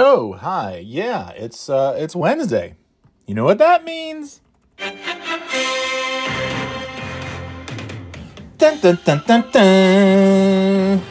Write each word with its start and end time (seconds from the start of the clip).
Oh, 0.00 0.34
hi. 0.34 0.84
Yeah, 0.86 1.30
it's 1.30 1.68
uh 1.68 1.96
it's 1.98 2.14
Wednesday. 2.14 2.76
You 3.26 3.34
know 3.34 3.42
what 3.42 3.58
that 3.58 3.84
means? 3.84 4.40
Dun 8.58 8.78
dun 8.78 8.96
dun 9.04 9.22
dun 9.26 9.44
dun. 9.50 11.02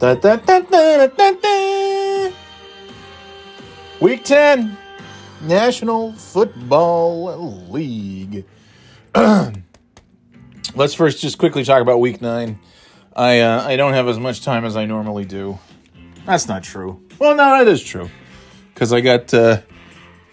Dun 0.00 0.18
dun 0.18 0.40
dun 0.44 0.66
dun 0.68 1.10
dun 1.16 1.38
dun. 1.40 2.32
Week 4.00 4.24
10, 4.24 4.76
National 5.42 6.12
Football 6.14 7.68
League. 7.70 8.46
Let's 10.74 10.94
first 10.94 11.20
just 11.20 11.38
quickly 11.38 11.62
talk 11.62 11.82
about 11.82 12.00
week 12.00 12.20
9. 12.20 12.58
I 13.14 13.38
uh, 13.38 13.62
I 13.62 13.76
don't 13.76 13.94
have 13.94 14.08
as 14.08 14.18
much 14.18 14.42
time 14.42 14.64
as 14.64 14.76
I 14.76 14.86
normally 14.86 15.24
do. 15.24 15.60
That's 16.28 16.46
not 16.46 16.62
true. 16.62 17.00
Well, 17.18 17.34
no, 17.34 17.56
that 17.56 17.66
is 17.68 17.82
true. 17.82 18.10
Because 18.74 18.92
I 18.92 19.00
got 19.00 19.32
uh, 19.32 19.62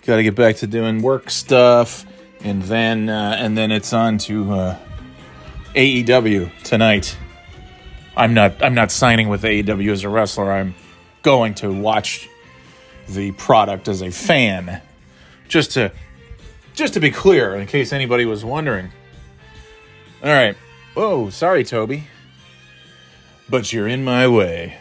got 0.05 0.17
to 0.17 0.23
get 0.23 0.35
back 0.35 0.57
to 0.57 0.67
doing 0.67 1.01
work 1.01 1.29
stuff, 1.29 2.05
and 2.41 2.61
then 2.63 3.07
uh, 3.07 3.37
and 3.39 3.57
then 3.57 3.71
it's 3.71 3.93
on 3.93 4.17
to 4.17 4.51
uh, 4.51 4.79
AEW 5.73 6.51
tonight. 6.63 7.17
I'm 8.17 8.33
not 8.33 8.61
I'm 8.61 8.73
not 8.73 8.91
signing 8.91 9.29
with 9.29 9.43
AEW 9.43 9.89
as 9.89 10.03
a 10.03 10.09
wrestler. 10.09 10.51
I'm 10.51 10.75
going 11.21 11.53
to 11.55 11.71
watch 11.71 12.27
the 13.07 13.31
product 13.31 13.87
as 13.87 14.01
a 14.01 14.11
fan. 14.11 14.81
Just 15.47 15.71
to 15.71 15.93
just 16.73 16.95
to 16.95 16.99
be 16.99 17.09
clear, 17.09 17.55
in 17.55 17.67
case 17.67 17.93
anybody 17.93 18.25
was 18.25 18.43
wondering. 18.43 18.91
All 20.21 20.29
right. 20.29 20.57
Whoa, 20.93 21.29
sorry, 21.29 21.63
Toby. 21.63 22.03
But 23.49 23.71
you're 23.71 23.87
in 23.87 24.03
my 24.03 24.27
way. 24.27 24.77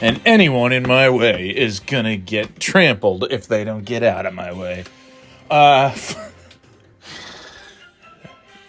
And 0.00 0.20
anyone 0.26 0.72
in 0.72 0.82
my 0.82 1.08
way 1.08 1.48
is 1.48 1.80
gonna 1.80 2.16
get 2.16 2.60
trampled 2.60 3.26
if 3.30 3.48
they 3.48 3.64
don't 3.64 3.84
get 3.84 4.02
out 4.02 4.26
of 4.26 4.34
my 4.34 4.52
way. 4.52 4.84
Uh, 5.50 5.94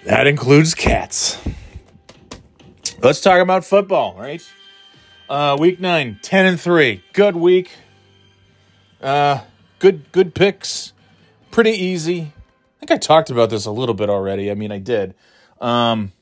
that 0.05 0.27
includes 0.27 0.73
cats. 0.73 1.37
Let's 3.01 3.21
talk 3.21 3.41
about 3.41 3.65
football, 3.65 4.15
right? 4.17 4.41
Uh, 5.29 5.57
week 5.59 5.79
nine, 5.79 6.19
10 6.21 6.45
and 6.45 6.59
3. 6.59 7.03
Good 7.13 7.35
week. 7.35 7.71
Uh, 9.01 9.41
good 9.79 10.11
good 10.11 10.33
picks. 10.33 10.93
Pretty 11.51 11.71
easy. 11.71 12.21
I 12.21 12.79
think 12.79 12.91
I 12.91 12.97
talked 12.97 13.29
about 13.29 13.49
this 13.49 13.65
a 13.65 13.71
little 13.71 13.95
bit 13.95 14.09
already. 14.09 14.49
I 14.49 14.55
mean, 14.55 14.71
I 14.71 14.79
did. 14.79 15.13
Um, 15.59 16.13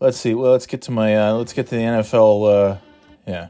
let's 0.00 0.18
see. 0.18 0.34
Well, 0.34 0.52
let's 0.52 0.66
get 0.66 0.82
to 0.82 0.90
my 0.90 1.16
uh, 1.16 1.32
let's 1.34 1.52
get 1.52 1.66
to 1.68 1.74
the 1.74 1.82
NFL. 1.82 2.72
Uh, 2.72 2.78
yeah, 3.26 3.48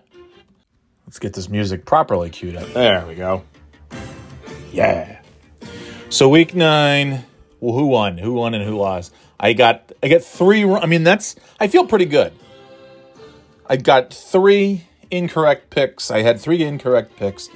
let's 1.15 1.20
get 1.20 1.33
this 1.33 1.48
music 1.48 1.84
properly 1.84 2.29
queued 2.29 2.57
up. 2.57 2.67
There 2.70 3.07
we 3.07 3.15
go. 3.15 3.45
Yeah. 4.73 5.20
So 6.09 6.29
week 6.29 6.57
nine, 6.57 7.25
well, 7.61 7.73
who 7.73 7.87
won? 7.87 8.19
Who 8.19 8.33
won 8.33 8.53
and 8.53 8.65
who 8.65 8.77
lost? 8.77 9.15
I 9.39 9.53
got 9.53 9.92
I 10.03 10.09
got 10.09 10.25
three. 10.25 10.69
I 10.69 10.87
mean, 10.87 11.05
that's 11.05 11.37
I 11.61 11.69
feel 11.69 11.87
pretty 11.87 12.07
good. 12.07 12.33
I 13.65 13.77
got 13.77 14.12
three 14.12 14.89
incorrect 15.09 15.70
picks. 15.70 16.11
I 16.11 16.23
had 16.23 16.41
three 16.41 16.65
incorrect 16.65 17.15
picks. 17.15 17.48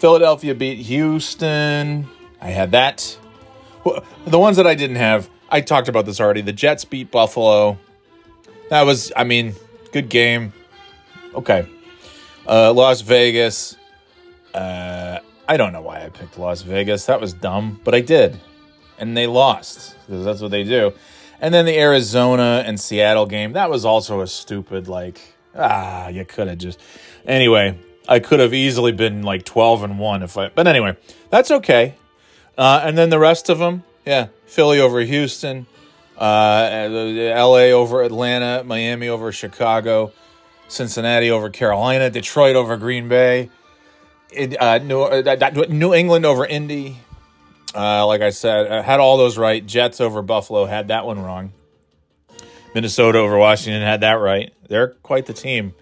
Philadelphia 0.00 0.56
beat 0.56 0.78
Houston. 0.78 2.08
I 2.40 2.48
had 2.48 2.72
that. 2.72 3.16
The 4.26 4.38
ones 4.38 4.56
that 4.56 4.66
I 4.66 4.74
didn't 4.74 4.96
have, 4.96 5.30
I 5.48 5.60
talked 5.60 5.86
about 5.86 6.06
this 6.06 6.20
already. 6.20 6.40
The 6.40 6.52
Jets 6.52 6.84
beat 6.84 7.12
Buffalo. 7.12 7.78
That 8.68 8.82
was, 8.82 9.12
I 9.16 9.22
mean, 9.22 9.54
good 9.92 10.08
game. 10.08 10.52
Okay. 11.36 11.68
Uh, 12.48 12.72
Las 12.72 13.00
Vegas. 13.00 13.76
Uh, 14.54 15.18
I 15.48 15.56
don't 15.56 15.72
know 15.72 15.82
why 15.82 16.04
I 16.04 16.08
picked 16.08 16.38
Las 16.38 16.62
Vegas. 16.62 17.06
That 17.06 17.20
was 17.20 17.32
dumb, 17.32 17.80
but 17.84 17.94
I 17.94 18.00
did. 18.00 18.38
And 18.98 19.16
they 19.16 19.26
lost 19.26 19.96
because 20.06 20.24
that's 20.24 20.40
what 20.40 20.50
they 20.50 20.64
do. 20.64 20.92
And 21.40 21.52
then 21.52 21.66
the 21.66 21.78
Arizona 21.78 22.62
and 22.66 22.80
Seattle 22.80 23.26
game. 23.26 23.52
That 23.52 23.68
was 23.68 23.84
also 23.84 24.20
a 24.20 24.26
stupid, 24.26 24.88
like, 24.88 25.20
ah, 25.54 26.08
you 26.08 26.24
could 26.24 26.48
have 26.48 26.58
just. 26.58 26.80
Anyway, 27.26 27.78
I 28.08 28.20
could 28.20 28.40
have 28.40 28.54
easily 28.54 28.92
been 28.92 29.22
like 29.22 29.44
12 29.44 29.82
and 29.82 29.98
1 29.98 30.22
if 30.22 30.38
I. 30.38 30.48
But 30.48 30.66
anyway, 30.66 30.96
that's 31.30 31.50
okay. 31.50 31.94
Uh, 32.56 32.80
and 32.84 32.96
then 32.96 33.10
the 33.10 33.18
rest 33.18 33.50
of 33.50 33.58
them, 33.58 33.82
yeah, 34.06 34.28
Philly 34.46 34.80
over 34.80 35.00
Houston, 35.00 35.66
uh, 36.16 36.88
LA 36.88 37.72
over 37.72 38.02
Atlanta, 38.02 38.64
Miami 38.64 39.08
over 39.08 39.30
Chicago, 39.32 40.12
Cincinnati 40.68 41.30
over 41.30 41.50
Carolina, 41.50 42.10
Detroit 42.10 42.56
over 42.56 42.76
Green 42.76 43.08
Bay, 43.08 43.50
uh, 44.60 44.78
New, 44.78 45.02
uh, 45.02 45.64
New 45.68 45.94
England 45.94 46.26
over 46.26 46.44
Indy. 46.44 46.98
Uh, 47.74 48.06
like 48.06 48.22
I 48.22 48.30
said, 48.30 48.72
I 48.72 48.82
had 48.82 49.00
all 49.00 49.16
those 49.16 49.36
right. 49.36 49.64
Jets 49.64 50.00
over 50.00 50.22
Buffalo 50.22 50.64
had 50.64 50.88
that 50.88 51.04
one 51.06 51.20
wrong. 51.20 51.52
Minnesota 52.74 53.18
over 53.18 53.38
Washington 53.38 53.82
had 53.82 54.00
that 54.00 54.14
right. 54.14 54.52
They're 54.68 54.88
quite 55.02 55.26
the 55.26 55.32
team. 55.32 55.74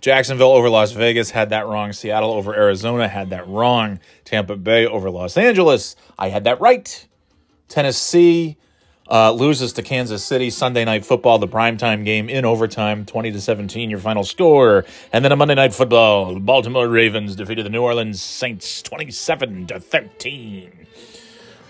Jacksonville 0.00 0.52
over 0.52 0.70
Las 0.70 0.92
Vegas 0.92 1.30
had 1.30 1.50
that 1.50 1.66
wrong. 1.66 1.92
Seattle 1.92 2.32
over 2.32 2.54
Arizona 2.54 3.08
had 3.08 3.30
that 3.30 3.48
wrong. 3.48 3.98
Tampa 4.24 4.56
Bay 4.56 4.86
over 4.86 5.10
Los 5.10 5.36
Angeles, 5.36 5.96
I 6.18 6.28
had 6.28 6.44
that 6.44 6.60
right. 6.60 7.06
Tennessee 7.68 8.56
uh, 9.10 9.32
loses 9.32 9.72
to 9.74 9.82
Kansas 9.82 10.24
City 10.24 10.50
Sunday 10.50 10.84
night 10.84 11.04
football, 11.04 11.38
the 11.38 11.48
primetime 11.48 12.04
game 12.04 12.28
in 12.28 12.44
overtime, 12.44 13.06
20 13.06 13.32
to 13.32 13.40
17, 13.40 13.90
your 13.90 13.98
final 13.98 14.24
score. 14.24 14.84
And 15.12 15.24
then 15.24 15.32
a 15.32 15.36
Monday 15.36 15.54
night 15.54 15.74
football, 15.74 16.34
the 16.34 16.40
Baltimore 16.40 16.88
Ravens 16.88 17.34
defeated 17.36 17.64
the 17.64 17.70
New 17.70 17.82
Orleans 17.82 18.20
Saints 18.20 18.82
27 18.82 19.66
to 19.68 19.80
13. 19.80 20.86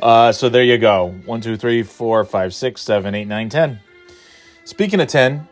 Uh, 0.01 0.33
so 0.33 0.49
there 0.49 0.65
you 0.65 0.79
go. 0.79 1.11
1, 1.27 1.41
2, 1.41 1.57
3, 1.57 1.83
4, 1.83 2.25
5, 2.25 2.55
6, 2.55 2.81
7, 2.81 3.15
8, 3.15 3.25
9, 3.25 3.49
10. 3.49 3.81
Speaking 4.65 5.01
of 5.01 5.09
10, 5.09 5.49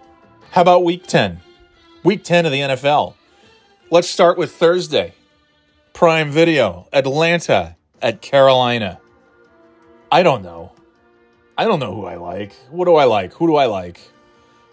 how 0.50 0.62
about 0.62 0.84
week 0.84 1.06
10? 1.06 1.40
Week 2.04 2.22
10 2.22 2.46
of 2.46 2.52
the 2.52 2.60
NFL. 2.60 3.14
Let's 3.90 4.08
start 4.08 4.38
with 4.38 4.52
Thursday. 4.52 5.14
Prime 5.92 6.30
Video, 6.30 6.88
Atlanta 6.92 7.76
at 8.02 8.20
Carolina. 8.20 9.00
I 10.12 10.22
don't 10.22 10.42
know. 10.42 10.75
I 11.58 11.64
don't 11.64 11.80
know 11.80 11.94
who 11.94 12.04
I 12.04 12.16
like. 12.16 12.54
What 12.70 12.84
do 12.84 12.96
I 12.96 13.04
like? 13.04 13.32
Who 13.34 13.46
do 13.46 13.56
I 13.56 13.66
like? 13.66 14.00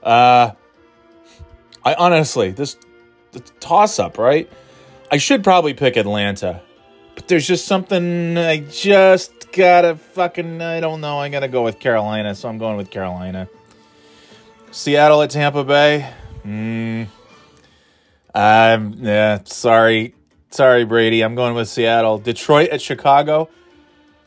Uh 0.01 0.51
I 1.85 1.93
honestly, 1.95 2.51
this 2.51 2.77
toss 3.59 3.99
up, 3.99 4.17
right? 4.17 4.49
I 5.11 5.17
should 5.17 5.43
probably 5.43 5.73
pick 5.73 5.97
Atlanta. 5.97 6.61
But 7.15 7.27
there's 7.27 7.47
just 7.47 7.65
something 7.65 8.37
I 8.37 8.57
just 8.57 9.51
gotta 9.51 9.95
fucking 9.95 10.61
I 10.61 10.79
don't 10.79 11.01
know. 11.01 11.19
I 11.19 11.29
gotta 11.29 11.47
go 11.47 11.63
with 11.63 11.79
Carolina, 11.79 12.35
so 12.35 12.49
I'm 12.49 12.57
going 12.57 12.77
with 12.77 12.89
Carolina. 12.89 13.47
Seattle 14.71 15.21
at 15.21 15.29
Tampa 15.29 15.63
Bay. 15.63 16.09
Hmm. 16.41 17.03
Um, 18.33 18.95
yeah, 18.97 19.39
sorry. 19.45 20.15
Sorry, 20.49 20.83
Brady. 20.83 21.21
I'm 21.21 21.35
going 21.35 21.53
with 21.53 21.69
Seattle. 21.69 22.17
Detroit 22.17 22.69
at 22.69 22.81
Chicago. 22.81 23.49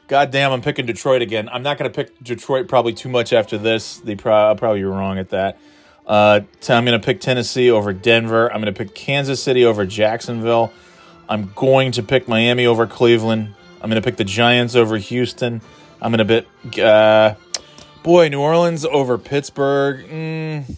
God 0.08 0.30
damn, 0.30 0.52
I'm 0.52 0.62
picking 0.62 0.86
Detroit 0.86 1.22
again. 1.22 1.48
I'm 1.48 1.62
not 1.62 1.78
going 1.78 1.90
to 1.90 1.94
pick 1.94 2.22
Detroit 2.22 2.68
probably 2.68 2.92
too 2.92 3.08
much 3.08 3.32
after 3.32 3.58
this. 3.58 3.98
They 3.98 4.14
pro- 4.14 4.48
I'll 4.48 4.56
probably 4.56 4.80
be 4.80 4.84
wrong 4.84 5.18
at 5.18 5.30
that. 5.30 5.58
Uh, 6.06 6.40
I'm 6.68 6.84
going 6.84 6.98
to 6.98 7.04
pick 7.04 7.20
Tennessee 7.20 7.70
over 7.70 7.92
Denver. 7.92 8.52
I'm 8.52 8.60
going 8.60 8.72
to 8.72 8.78
pick 8.78 8.94
Kansas 8.94 9.42
City 9.42 9.64
over 9.64 9.84
Jacksonville. 9.84 10.72
I'm 11.28 11.50
going 11.56 11.92
to 11.92 12.02
pick 12.04 12.28
Miami 12.28 12.66
over 12.66 12.86
Cleveland. 12.86 13.54
I'm 13.82 13.90
going 13.90 14.00
to 14.00 14.06
pick 14.06 14.16
the 14.16 14.24
Giants 14.24 14.76
over 14.76 14.96
Houston. 14.96 15.60
I'm 16.00 16.12
going 16.12 16.26
to 16.26 16.44
pick, 16.64 16.78
uh, 16.78 17.34
boy, 18.04 18.28
New 18.28 18.40
Orleans 18.40 18.84
over 18.84 19.18
Pittsburgh. 19.18 20.06
Mm. 20.08 20.76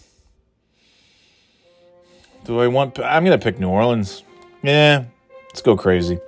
Do 2.49 2.59
I 2.59 2.67
want? 2.67 2.97
I'm 2.99 3.23
gonna 3.23 3.37
pick 3.37 3.59
New 3.59 3.69
Orleans. 3.69 4.23
Yeah, 4.63 5.05
let's 5.49 5.61
go 5.61 5.77
crazy. 5.77 6.19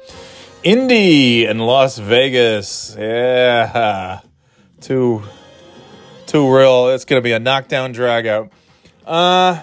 Indy 0.64 1.46
and 1.46 1.60
Las 1.60 1.98
Vegas. 1.98 2.96
Yeah, 2.98 4.20
two, 4.80 5.24
two 6.28 6.56
real. 6.56 6.90
It's 6.90 7.06
gonna 7.06 7.22
be 7.22 7.32
a 7.32 7.40
knockdown 7.40 7.94
drag 7.94 8.28
out. 8.28 8.52
Uh, 9.04 9.60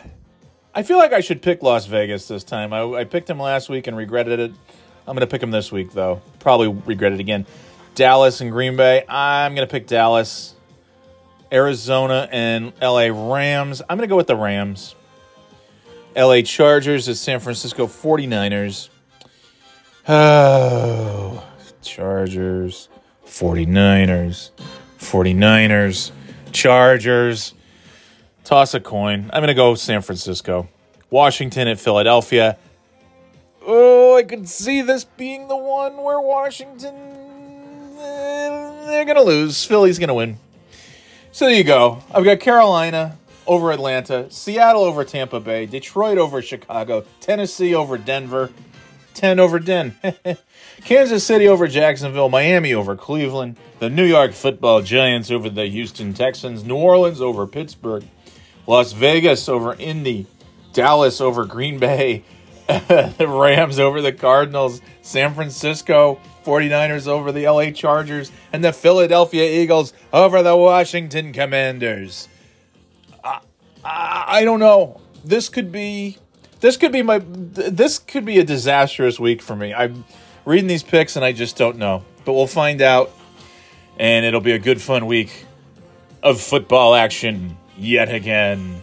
I 0.75 0.83
feel 0.83 0.99
like 0.99 1.13
I 1.13 1.21
should 1.21 1.41
pick 1.41 1.63
Las 1.63 1.87
Vegas 1.87 2.27
this 2.27 2.43
time. 2.43 2.73
I, 2.73 2.83
I 2.83 3.05
picked 3.05 3.31
him 3.31 3.39
last 3.39 3.69
week 3.69 3.87
and 3.87 3.97
regretted 3.97 4.41
it. 4.41 4.53
I'm 5.07 5.15
gonna 5.15 5.29
pick 5.29 5.41
him 5.41 5.53
this 5.53 5.71
week 5.71 5.93
though. 5.93 6.21
Probably 6.41 6.67
regret 6.67 7.13
it 7.13 7.21
again. 7.21 7.47
Dallas 7.95 8.41
and 8.41 8.51
Green 8.51 8.77
Bay. 8.77 9.05
I'm 9.09 9.55
gonna 9.55 9.69
pick 9.69 9.87
Dallas. 9.87 10.57
Arizona 11.53 12.29
and 12.33 12.73
LA 12.83 13.09
Rams. 13.13 13.83
I'm 13.89 13.97
gonna 13.97 14.09
go 14.09 14.17
with 14.17 14.27
the 14.27 14.37
Rams. 14.37 14.97
LA 16.17 16.43
Chargers 16.43 17.09
at 17.09 17.17
San 17.17 17.39
Francisco 17.39 17.87
49ers. 17.87 18.89
Oh, 20.09 21.45
Chargers, 21.83 22.89
49ers, 23.27 24.51
49ers, 24.99 26.11
Chargers. 26.53 27.55
Toss 28.45 28.73
a 28.75 28.81
coin. 28.81 29.31
I'm 29.33 29.41
going 29.41 29.49
to 29.49 29.55
go 29.55 29.75
San 29.75 30.01
Francisco. 30.01 30.69
Washington 31.11 31.69
at 31.69 31.79
Philadelphia. 31.79 32.57
Oh, 33.67 34.17
I 34.17 34.23
could 34.23 34.49
see 34.49 34.81
this 34.81 35.05
being 35.05 35.49
the 35.49 35.57
one 35.57 35.99
where 35.99 36.21
Washington 36.21 37.19
they're 37.99 39.05
gonna 39.05 39.23
lose. 39.23 39.65
Philly's 39.65 39.99
gonna 39.99 40.15
win. 40.15 40.39
So 41.33 41.45
there 41.47 41.55
you 41.55 41.65
go. 41.65 42.03
I've 42.13 42.25
got 42.25 42.41
Carolina 42.41 43.19
over 43.47 43.71
Atlanta, 43.73 44.31
Seattle 44.31 44.83
over 44.83 45.05
Tampa 45.05 45.41
Bay, 45.41 45.67
Detroit 45.67 46.19
over 46.19 46.43
Chicago, 46.43 47.05
Tennessee 47.21 47.75
over 47.75 47.97
Denver, 47.99 48.51
10 49.19 49.41
over 49.41 49.59
Den, 49.59 49.97
Kansas 50.85 51.25
City 51.25 51.49
over 51.49 51.67
Jacksonville, 51.67 52.29
Miami 52.29 52.73
over 52.73 52.95
Cleveland, 52.95 53.57
the 53.81 53.91
New 53.91 54.05
York 54.05 54.33
football 54.33 54.81
Giants 54.81 55.29
over 55.29 55.51
the 55.51 55.67
Houston 55.67 56.15
Texans, 56.15 56.63
New 56.63 56.77
Orleans 56.77 57.21
over 57.21 57.45
Pittsburgh, 57.45 58.05
Las 58.69 58.93
Vegas 58.93 59.49
over 59.49 59.75
Indy, 59.75 60.27
Dallas 60.73 61.21
over 61.21 61.45
Green 61.45 61.81
Bay, 61.81 62.23
the 62.69 63.27
Rams 63.29 63.81
over 63.81 64.01
the 64.01 64.13
Cardinals, 64.13 64.81
San 65.03 65.35
Francisco 65.35 66.21
49ers 66.45 67.09
over 67.09 67.33
the 67.33 67.49
LA 67.49 67.73
Chargers, 67.73 68.31
and 68.53 68.63
the 68.63 68.73
Philadelphia 68.73 69.61
Eagles 69.61 69.93
over 70.13 70.45
the 70.45 70.57
Washington 70.57 71.33
Commanders. 71.33 72.29
I, 73.25 73.41
I, 73.85 74.25
I 74.29 74.45
don't 74.45 74.61
know. 74.61 75.01
This 75.25 75.49
could 75.49 75.73
be 75.73 76.19
this 76.61 76.77
could 76.77 76.93
be 76.93 77.03
my 77.03 77.21
this 77.25 77.99
could 77.99 78.25
be 78.25 78.39
a 78.39 78.45
disastrous 78.45 79.19
week 79.19 79.43
for 79.43 79.55
me. 79.55 79.73
I'm 79.75 80.05
reading 80.45 80.67
these 80.67 80.83
picks 80.83 81.17
and 81.17 81.25
I 81.25 81.33
just 81.33 81.57
don't 81.57 81.77
know. 81.77 82.05
But 82.25 82.33
we'll 82.33 82.47
find 82.47 82.83
out 82.83 83.11
and 83.99 84.25
it'll 84.25 84.41
be 84.41 84.53
a 84.53 84.59
good 84.59 84.81
fun 84.81 85.07
week 85.07 85.45
of 86.23 86.41
football 86.41 86.95
action 86.95 87.57
yet 87.77 88.13
again. 88.13 88.83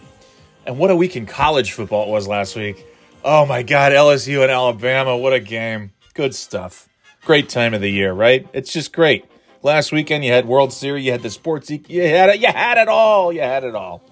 And 0.64 0.78
what 0.78 0.90
a 0.90 0.96
week 0.96 1.16
in 1.16 1.26
college 1.26 1.72
football 1.72 2.08
it 2.08 2.10
was 2.10 2.26
last 2.26 2.56
week. 2.56 2.84
Oh 3.24 3.46
my 3.46 3.62
God, 3.62 3.92
LSU 3.92 4.42
and 4.42 4.50
Alabama, 4.50 5.16
what 5.16 5.32
a 5.32 5.40
game. 5.40 5.92
Good 6.14 6.34
stuff. 6.34 6.88
Great 7.24 7.48
time 7.48 7.74
of 7.74 7.80
the 7.80 7.90
year, 7.90 8.12
right? 8.12 8.46
It's 8.52 8.72
just 8.72 8.92
great. 8.92 9.24
Last 9.62 9.90
weekend 9.90 10.24
you 10.24 10.32
had 10.32 10.46
World 10.46 10.72
Series, 10.72 11.04
you 11.04 11.12
had 11.12 11.22
the 11.22 11.30
sports, 11.30 11.70
you 11.70 12.02
had 12.02 12.28
it, 12.30 12.40
you 12.40 12.46
had 12.46 12.78
it 12.78 12.88
all, 12.88 13.32
you 13.32 13.40
had 13.40 13.64
it 13.64 13.74
all. 13.74 14.02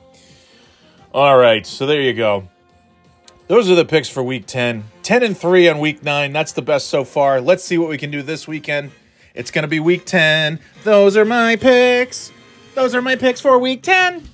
All 1.12 1.38
right, 1.38 1.64
so 1.64 1.86
there 1.86 2.00
you 2.00 2.12
go. 2.12 2.48
Those 3.46 3.70
are 3.70 3.74
the 3.74 3.84
picks 3.84 4.08
for 4.08 4.22
week 4.22 4.46
10. 4.46 4.84
10 5.02 5.22
and 5.22 5.36
3 5.36 5.68
on 5.68 5.78
week 5.78 6.02
9. 6.02 6.32
That's 6.32 6.52
the 6.52 6.62
best 6.62 6.88
so 6.88 7.04
far. 7.04 7.42
Let's 7.42 7.62
see 7.62 7.76
what 7.76 7.90
we 7.90 7.98
can 7.98 8.10
do 8.10 8.22
this 8.22 8.48
weekend. 8.48 8.90
It's 9.34 9.50
going 9.50 9.64
to 9.64 9.68
be 9.68 9.80
week 9.80 10.06
10. 10.06 10.58
Those 10.82 11.14
are 11.14 11.26
my 11.26 11.56
picks. 11.56 12.32
Those 12.74 12.94
are 12.94 13.02
my 13.02 13.16
picks 13.16 13.42
for 13.42 13.58
week 13.58 13.82
10. 13.82 14.26